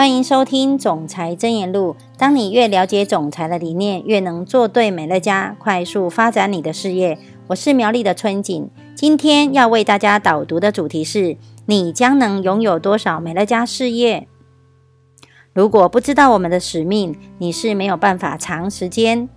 [0.00, 1.94] 欢迎收听《总裁真言录》。
[2.16, 7.18] 当你越了解总裁的理念，越能做对美乐家，快速发展你的事业。
[7.48, 11.36] 我是苗栗的春景，今天要为大家导读的主题是：
[11.66, 14.26] 你将能拥有多少美乐家事业？
[15.52, 19.28] 如果不知道我们的使命，你是没有办法长时间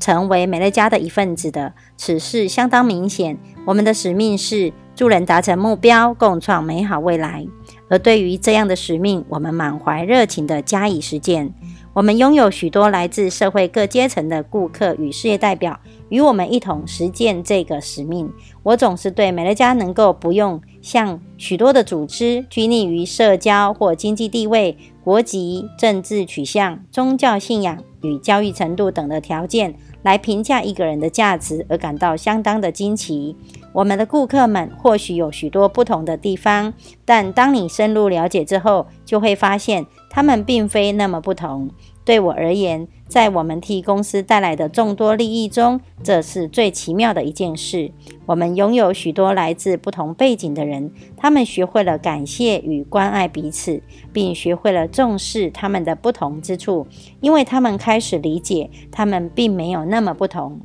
[0.00, 1.74] 成为美乐家的一份子的。
[1.96, 7.46] 此事相当明显，我们的使命是助人达成目标，共创美好未来。
[7.88, 11.54] 而对于这样的使命，我们满怀热情地加以实践。
[11.94, 18.28] 我们拥有许多来自社会各阶层的顾客与事业代表，与我们一同实践这个使命。
[18.64, 33.36] 我总是对美乐家能够不用向许多的组织拘泥于社交或经济地位、国籍、政治取向、宗教信仰与教育程度等的条件来评价一个人的价值而感到相当的惊奇。
[33.78, 41.70] 我们的顾客们或许有许多不同的地方，但当你深入了解之后，就会发现他们并非那么不同。
[42.04, 47.92] 对我而言，在我们替公司带来的众多利益中，这是最奇妙的一件事。
[48.26, 53.80] 我们拥有许多来自不同背景的人，他们学会了感谢与关爱彼此，
[54.12, 56.88] 并学会了重视他们的不同之处，
[57.20, 60.60] 因为他们开始理解他们并没有那么不同。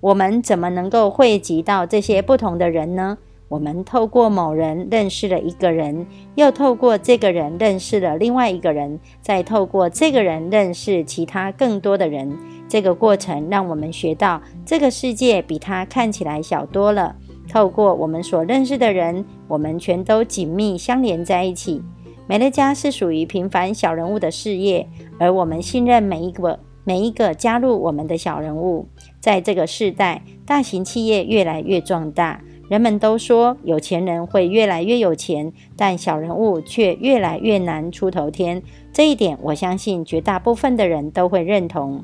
[0.00, 3.18] 我们怎么能够汇集到这些不同的人呢？
[3.48, 12.36] 我们透过某人认识了一个人，又透过这个人认识了另外一个人，再透过这个人认识其他更多的人。
[12.68, 17.16] 这个过程让我们学到，这个世界比它看起来小多了。
[17.50, 21.82] 透过我们所认识的人，我们全都紧密相连在一起。
[22.26, 24.86] 美乐家是属于平凡小人物的事业，
[25.18, 26.60] 而我们信任每一个。
[26.88, 28.88] 每一个加入我们的小人物，
[29.20, 32.40] 在这个时代，大型企业越来越壮大。
[32.70, 38.62] 人们都说有钱人会越来越有钱，但小人物却越来越难出头天。
[38.90, 42.02] 这一点，我相信绝大部分的人都会认同。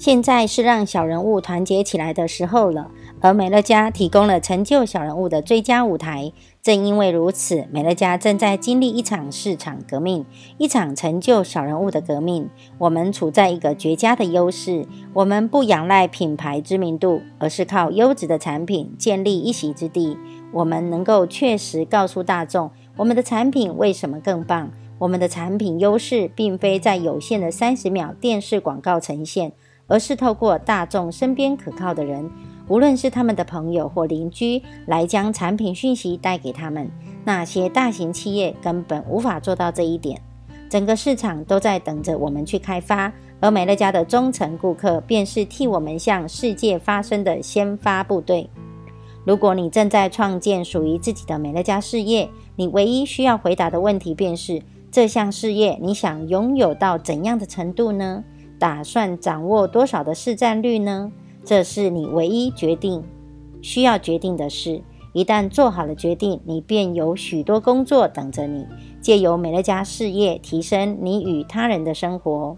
[0.00, 2.90] 现在是让小人物团结起来的时候了。
[3.20, 6.32] 而美乐家提供了成就小人物的最佳舞台。
[6.62, 10.24] 正因为如此，美乐家正在经历一场市场革命，
[10.56, 12.48] 一场成就小人物的革命。
[12.78, 14.86] 我们处在一个绝佳的优势。
[15.12, 20.16] 我们不仰赖品牌知名度，而是靠优质的产品建立一席之地。
[20.52, 24.70] 我们能够确实告诉大众，我们的产品为什么更棒。
[25.00, 29.52] 我们的产品优势并非在有限的三十秒电视广告呈现，
[29.90, 32.30] 而是透过大众身边可靠的人。
[32.68, 36.88] 无论是他们的朋友或邻居来将产品讯息带给他们，
[37.24, 40.18] 那些大型企业根本无法做到这一点。
[40.68, 48.48] 整个市场都在等着我们去开发，而美乐家的忠诚顾客便是替我们向世界发声的先发部队。
[49.24, 54.62] 如果你正在创建属于自己的美乐家事业，你唯一需要回答的问题便是：
[54.92, 58.22] 这项事业你想拥有到怎样的程度呢？
[58.60, 61.10] 打算掌握多少的市占率呢？
[61.44, 63.02] 这是你唯一决定
[63.62, 64.82] 需要决定的事。
[65.14, 68.66] 一旦做好了决定，你便有许多工作等着你。
[69.00, 72.54] 借由美乐家事业提升你与他人的生活。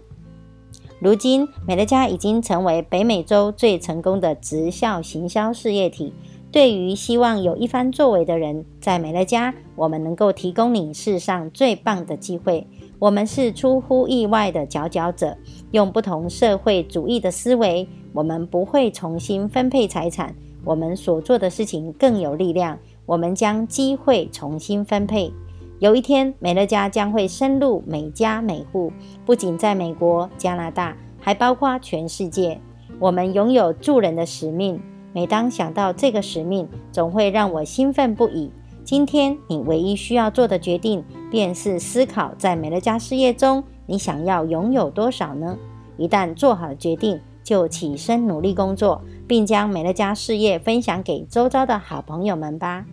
[0.99, 6.13] 如今，美乐家已经成为北美洲最成功的直销行销事业体。
[6.51, 12.67] 对于希望有一番作为的人，在美乐家，我们能够提供你世上最棒的机会。
[13.03, 15.35] 我们是出乎意外的佼佼者，
[15.71, 17.85] 用不同社会主义的思维。
[18.13, 20.33] 我们不会重新分配财产，
[20.63, 22.79] 我们所做的事情更有力量。
[23.05, 25.33] 我们将机会重新分配。
[25.79, 28.89] 有一天，美乐家将会深入每家每户，
[29.25, 32.57] 不仅在美国、加拿大，还包括全世界。
[32.99, 34.79] 我们拥有助人的使命。
[35.11, 38.49] 每当想到这个使命，总会让我兴奋不已。
[38.85, 41.03] 今天，你唯一需要做的决定，
[41.33, 45.57] 便是思考在美乐家事业中，你想要拥有多少呢？
[45.97, 52.85] 一旦做好了决定，就起身努力工作，并将美乐家事业分享给周遭的好朋友们吧。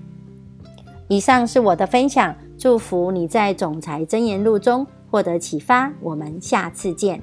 [1.08, 5.92] 以上是我的分享，祝福你在总裁真言录中获得启发。
[6.00, 7.20] 我们下次见。